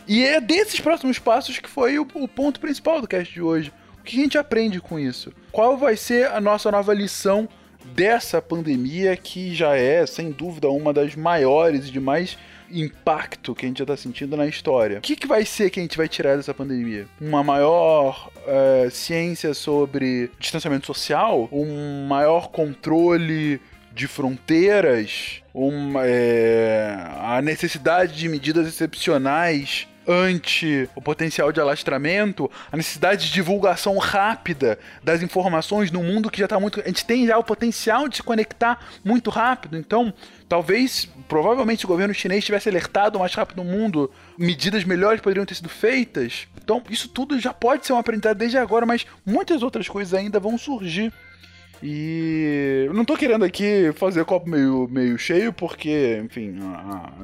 E 0.07 0.25
é 0.25 0.41
desses 0.41 0.79
próximos 0.79 1.19
passos 1.19 1.59
que 1.59 1.69
foi 1.69 1.99
o, 1.99 2.07
o 2.13 2.27
ponto 2.27 2.59
principal 2.59 3.01
do 3.01 3.07
cast 3.07 3.33
de 3.33 3.41
hoje. 3.41 3.71
O 3.99 4.03
que 4.03 4.19
a 4.19 4.23
gente 4.23 4.37
aprende 4.37 4.79
com 4.79 4.99
isso? 4.99 5.31
Qual 5.51 5.77
vai 5.77 5.95
ser 5.95 6.27
a 6.27 6.41
nossa 6.41 6.71
nova 6.71 6.93
lição 6.93 7.47
dessa 7.93 8.41
pandemia 8.41 9.15
que 9.15 9.53
já 9.53 9.75
é, 9.75 10.05
sem 10.05 10.31
dúvida, 10.31 10.69
uma 10.69 10.93
das 10.93 11.15
maiores 11.15 11.87
e 11.87 11.91
de 11.91 11.99
mais 11.99 12.37
impacto 12.73 13.53
que 13.53 13.65
a 13.65 13.67
gente 13.67 13.79
já 13.79 13.83
está 13.83 13.97
sentindo 13.97 14.35
na 14.37 14.47
história. 14.47 14.99
O 14.99 15.01
que, 15.01 15.15
que 15.15 15.27
vai 15.27 15.45
ser 15.45 15.69
que 15.69 15.79
a 15.79 15.83
gente 15.83 15.97
vai 15.97 16.07
tirar 16.07 16.37
dessa 16.37 16.53
pandemia? 16.53 17.07
Uma 17.19 17.43
maior 17.43 18.31
uh, 18.37 18.89
ciência 18.91 19.53
sobre 19.53 20.31
distanciamento 20.39 20.85
social? 20.85 21.49
Um 21.51 22.07
maior 22.07 22.49
controle 22.49 23.59
de 23.93 24.07
fronteiras? 24.07 25.41
Uma, 25.53 26.01
é, 26.05 26.95
a 27.17 27.41
necessidade 27.41 28.15
de 28.15 28.29
medidas 28.29 28.67
excepcionais 28.67 29.87
ante 30.11 30.89
o 30.95 31.01
potencial 31.01 31.51
de 31.51 31.59
alastramento, 31.59 32.49
a 32.71 32.77
necessidade 32.77 33.27
de 33.27 33.33
divulgação 33.33 33.97
rápida 33.97 34.77
das 35.03 35.21
informações 35.21 35.91
no 35.91 36.03
mundo 36.03 36.29
que 36.29 36.39
já 36.39 36.45
está 36.45 36.59
muito. 36.59 36.81
A 36.81 36.87
gente 36.87 37.05
tem 37.05 37.25
já 37.25 37.37
o 37.37 37.43
potencial 37.43 38.07
de 38.07 38.17
se 38.17 38.23
conectar 38.23 38.79
muito 39.03 39.29
rápido. 39.29 39.77
Então, 39.77 40.13
talvez, 40.47 41.07
provavelmente, 41.27 41.79
se 41.79 41.85
o 41.85 41.89
governo 41.89 42.13
chinês 42.13 42.43
tivesse 42.43 42.69
alertado 42.69 43.19
mais 43.19 43.33
rápido 43.33 43.63
no 43.63 43.69
mundo, 43.69 44.11
medidas 44.37 44.83
melhores 44.83 45.21
poderiam 45.21 45.45
ter 45.45 45.55
sido 45.55 45.69
feitas. 45.69 46.47
Então, 46.63 46.83
isso 46.89 47.07
tudo 47.07 47.39
já 47.39 47.53
pode 47.53 47.85
ser 47.85 47.93
um 47.93 47.97
aprendizado 47.97 48.37
desde 48.37 48.57
agora, 48.57 48.85
mas 48.85 49.05
muitas 49.25 49.63
outras 49.63 49.87
coisas 49.87 50.13
ainda 50.13 50.39
vão 50.39 50.57
surgir. 50.57 51.11
E 51.83 52.87
não 52.93 53.03
tô 53.03 53.17
querendo 53.17 53.43
aqui 53.43 53.91
fazer 53.95 54.23
copo 54.25 54.49
meio, 54.49 54.87
meio 54.89 55.17
cheio, 55.17 55.51
porque, 55.51 56.21
enfim, 56.23 56.55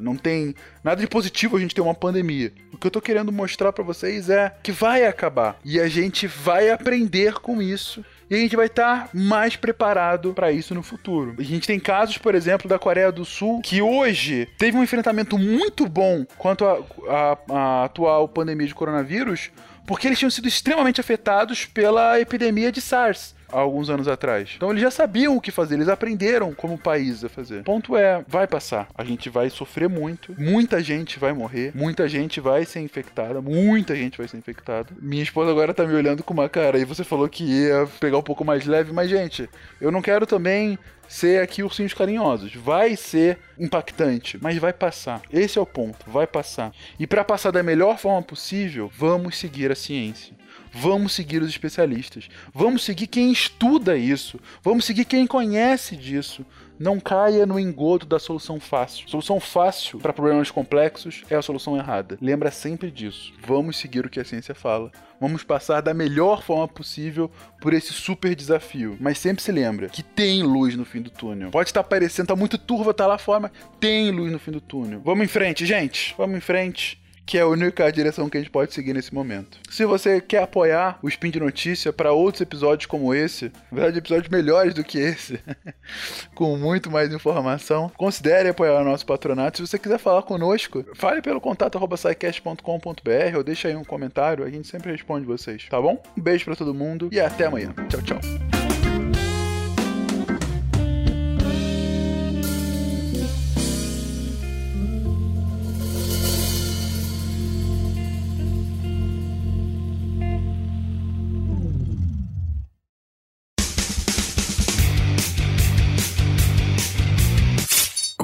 não 0.00 0.16
tem 0.16 0.54
nada 0.82 1.00
de 1.00 1.06
positivo 1.06 1.56
a 1.56 1.60
gente 1.60 1.74
ter 1.74 1.80
uma 1.80 1.94
pandemia. 1.94 2.52
O 2.72 2.76
que 2.76 2.86
eu 2.86 2.90
tô 2.90 3.00
querendo 3.00 3.32
mostrar 3.32 3.72
para 3.72 3.84
vocês 3.84 4.28
é 4.28 4.52
que 4.62 4.72
vai 4.72 5.06
acabar. 5.06 5.58
E 5.64 5.80
a 5.80 5.88
gente 5.88 6.26
vai 6.26 6.70
aprender 6.70 7.34
com 7.34 7.62
isso 7.62 8.04
e 8.30 8.34
a 8.34 8.38
gente 8.38 8.56
vai 8.56 8.66
estar 8.66 9.04
tá 9.04 9.10
mais 9.14 9.56
preparado 9.56 10.34
para 10.34 10.52
isso 10.52 10.74
no 10.74 10.82
futuro. 10.82 11.34
A 11.38 11.42
gente 11.42 11.66
tem 11.66 11.80
casos, 11.80 12.18
por 12.18 12.34
exemplo, 12.34 12.68
da 12.68 12.78
Coreia 12.78 13.10
do 13.10 13.24
Sul, 13.24 13.60
que 13.62 13.80
hoje 13.80 14.48
teve 14.58 14.76
um 14.76 14.82
enfrentamento 14.82 15.38
muito 15.38 15.88
bom 15.88 16.26
quanto 16.36 16.64
à 17.08 17.84
atual 17.84 18.28
pandemia 18.28 18.66
de 18.66 18.74
coronavírus, 18.74 19.50
porque 19.86 20.06
eles 20.06 20.18
tinham 20.18 20.30
sido 20.30 20.46
extremamente 20.46 21.00
afetados 21.00 21.64
pela 21.64 22.20
epidemia 22.20 22.70
de 22.70 22.80
SARS 22.80 23.37
há 23.50 23.58
alguns 23.58 23.90
anos 23.90 24.08
atrás. 24.08 24.52
Então 24.56 24.70
eles 24.70 24.82
já 24.82 24.90
sabiam 24.90 25.36
o 25.36 25.40
que 25.40 25.50
fazer, 25.50 25.74
eles 25.74 25.88
aprenderam 25.88 26.52
como 26.52 26.78
país 26.78 27.24
a 27.24 27.28
fazer. 27.28 27.60
O 27.60 27.64
ponto 27.64 27.96
é, 27.96 28.24
vai 28.26 28.46
passar. 28.46 28.88
A 28.94 29.04
gente 29.04 29.28
vai 29.28 29.50
sofrer 29.50 29.88
muito, 29.88 30.34
muita 30.38 30.82
gente 30.82 31.18
vai 31.18 31.32
morrer, 31.32 31.72
muita 31.74 32.08
gente 32.08 32.40
vai 32.40 32.64
ser 32.64 32.80
infectada, 32.80 33.40
muita 33.40 33.94
gente 33.96 34.18
vai 34.18 34.28
ser 34.28 34.36
infectada. 34.36 34.88
Minha 35.00 35.22
esposa 35.22 35.50
agora 35.50 35.74
tá 35.74 35.84
me 35.84 35.94
olhando 35.94 36.22
com 36.22 36.34
uma 36.34 36.48
cara 36.48 36.78
e 36.78 36.84
você 36.84 37.04
falou 37.04 37.28
que 37.28 37.44
ia 37.44 37.88
pegar 38.00 38.18
um 38.18 38.22
pouco 38.22 38.44
mais 38.44 38.66
leve, 38.66 38.92
mas 38.92 39.10
gente, 39.10 39.48
eu 39.80 39.90
não 39.90 40.02
quero 40.02 40.26
também 40.26 40.78
ser 41.08 41.42
aqui 41.42 41.62
ursinhos 41.62 41.94
carinhosos. 41.94 42.54
Vai 42.54 42.94
ser 42.94 43.38
impactante, 43.58 44.38
mas 44.40 44.58
vai 44.58 44.72
passar. 44.72 45.22
Esse 45.32 45.58
é 45.58 45.60
o 45.60 45.66
ponto, 45.66 46.08
vai 46.08 46.26
passar. 46.26 46.72
E 46.98 47.06
para 47.06 47.24
passar 47.24 47.50
da 47.50 47.62
melhor 47.62 47.98
forma 47.98 48.22
possível, 48.22 48.90
vamos 48.94 49.38
seguir 49.38 49.72
a 49.72 49.74
ciência. 49.74 50.36
Vamos 50.72 51.12
seguir 51.12 51.42
os 51.42 51.48
especialistas. 51.48 52.28
Vamos 52.52 52.84
seguir 52.84 53.06
quem 53.06 53.32
estuda 53.32 53.96
isso. 53.96 54.38
Vamos 54.62 54.84
seguir 54.84 55.04
quem 55.04 55.26
conhece 55.26 55.96
disso. 55.96 56.44
Não 56.78 57.00
caia 57.00 57.44
no 57.44 57.58
engodo 57.58 58.06
da 58.06 58.20
solução 58.20 58.60
fácil. 58.60 59.08
Solução 59.08 59.40
fácil 59.40 59.98
para 59.98 60.12
problemas 60.12 60.50
complexos 60.50 61.22
é 61.28 61.34
a 61.34 61.42
solução 61.42 61.76
errada. 61.76 62.16
Lembra 62.20 62.52
sempre 62.52 62.88
disso. 62.88 63.32
Vamos 63.44 63.76
seguir 63.76 64.06
o 64.06 64.08
que 64.08 64.20
a 64.20 64.24
ciência 64.24 64.54
fala. 64.54 64.92
Vamos 65.20 65.42
passar 65.42 65.80
da 65.80 65.92
melhor 65.92 66.42
forma 66.42 66.68
possível 66.68 67.28
por 67.60 67.74
esse 67.74 67.92
super 67.92 68.32
desafio. 68.36 68.96
Mas 69.00 69.18
sempre 69.18 69.42
se 69.42 69.50
lembra 69.50 69.88
que 69.88 70.04
tem 70.04 70.44
luz 70.44 70.76
no 70.76 70.84
fim 70.84 71.02
do 71.02 71.10
túnel. 71.10 71.50
Pode 71.50 71.70
estar 71.70 71.82
parecendo, 71.82 72.28
tá 72.28 72.36
muito 72.36 72.56
turva, 72.56 72.94
tá 72.94 73.08
lá 73.08 73.18
fora, 73.18 73.40
mas 73.40 73.52
tem 73.80 74.12
luz 74.12 74.30
no 74.30 74.38
fim 74.38 74.52
do 74.52 74.60
túnel. 74.60 75.00
Vamos 75.04 75.24
em 75.24 75.28
frente, 75.28 75.66
gente. 75.66 76.14
Vamos 76.16 76.36
em 76.36 76.40
frente 76.40 76.97
que 77.28 77.36
é 77.36 77.42
a 77.42 77.46
única 77.46 77.92
direção 77.92 78.26
que 78.30 78.38
a 78.38 78.40
gente 78.40 78.50
pode 78.50 78.72
seguir 78.72 78.94
nesse 78.94 79.12
momento. 79.12 79.58
Se 79.68 79.84
você 79.84 80.18
quer 80.18 80.42
apoiar 80.42 80.98
o 81.02 81.08
Spin 81.08 81.30
de 81.30 81.38
Notícia 81.38 81.92
para 81.92 82.10
outros 82.10 82.40
episódios 82.40 82.86
como 82.86 83.14
esse, 83.14 83.52
na 83.70 83.76
verdade, 83.76 83.98
episódios 83.98 84.30
melhores 84.30 84.72
do 84.72 84.82
que 84.82 84.98
esse, 84.98 85.38
com 86.34 86.56
muito 86.56 86.90
mais 86.90 87.12
informação, 87.12 87.92
considere 87.98 88.48
apoiar 88.48 88.80
o 88.80 88.84
nosso 88.84 89.04
patronato. 89.04 89.58
Se 89.58 89.66
você 89.66 89.78
quiser 89.78 89.98
falar 89.98 90.22
conosco, 90.22 90.82
fale 90.94 91.20
pelo 91.20 91.38
contato 91.38 91.78
contato.sicast.com.br 91.78 93.36
ou 93.36 93.44
deixa 93.44 93.68
aí 93.68 93.76
um 93.76 93.84
comentário, 93.84 94.42
a 94.42 94.50
gente 94.50 94.66
sempre 94.66 94.90
responde 94.90 95.26
vocês, 95.26 95.66
tá 95.68 95.78
bom? 95.78 96.02
Um 96.16 96.22
beijo 96.22 96.46
para 96.46 96.56
todo 96.56 96.72
mundo 96.72 97.10
e 97.12 97.20
até 97.20 97.44
amanhã. 97.44 97.74
Tchau, 97.90 98.00
tchau. 98.00 98.47